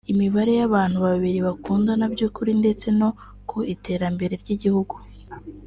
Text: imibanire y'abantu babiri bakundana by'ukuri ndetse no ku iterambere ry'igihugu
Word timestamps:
imibanire 0.11 0.53
y'abantu 0.59 0.97
babiri 1.05 1.39
bakundana 1.47 2.05
by'ukuri 2.13 2.51
ndetse 2.61 2.87
no 2.99 3.09
ku 3.49 3.57
iterambere 3.73 4.33
ry'igihugu 4.41 4.95